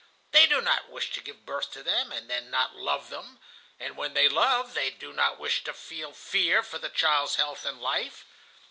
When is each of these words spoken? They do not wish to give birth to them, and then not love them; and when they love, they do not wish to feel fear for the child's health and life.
They 0.31 0.47
do 0.47 0.61
not 0.61 0.89
wish 0.89 1.11
to 1.11 1.19
give 1.21 1.45
birth 1.45 1.69
to 1.73 1.83
them, 1.83 2.11
and 2.11 2.27
then 2.27 2.49
not 2.49 2.75
love 2.75 3.09
them; 3.11 3.37
and 3.79 3.95
when 3.95 4.15
they 4.15 4.27
love, 4.27 4.73
they 4.73 4.89
do 4.89 5.13
not 5.13 5.37
wish 5.37 5.63
to 5.65 5.73
feel 5.73 6.11
fear 6.11 6.63
for 6.63 6.79
the 6.79 6.89
child's 6.89 7.35
health 7.35 7.65
and 7.67 7.79
life. 7.79 8.25